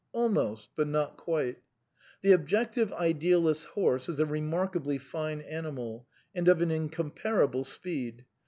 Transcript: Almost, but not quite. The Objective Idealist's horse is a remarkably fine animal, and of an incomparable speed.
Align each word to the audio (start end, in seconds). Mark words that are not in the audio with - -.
Almost, 0.13 0.69
but 0.75 0.87
not 0.87 1.15
quite. 1.15 1.57
The 2.23 2.31
Objective 2.31 2.91
Idealist's 2.91 3.65
horse 3.65 4.09
is 4.09 4.19
a 4.19 4.25
remarkably 4.25 4.97
fine 4.97 5.41
animal, 5.41 6.07
and 6.33 6.47
of 6.47 6.63
an 6.63 6.71
incomparable 6.71 7.65
speed. 7.65 8.25